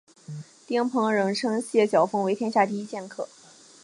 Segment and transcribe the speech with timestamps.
[0.65, 3.29] 丁鹏仍称谢晓峰为天下第一剑客。